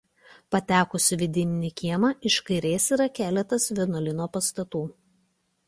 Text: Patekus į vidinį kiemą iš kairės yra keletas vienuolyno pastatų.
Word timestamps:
Patekus 0.53 1.09
į 1.15 1.17
vidinį 1.23 1.69
kiemą 1.83 2.09
iš 2.31 2.37
kairės 2.49 2.89
yra 2.97 3.09
keletas 3.21 3.71
vienuolyno 3.81 4.31
pastatų. 4.39 4.85